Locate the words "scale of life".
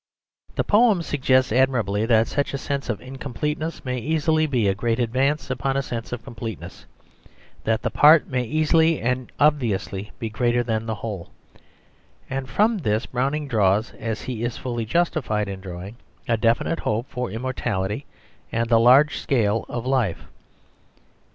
19.15-20.23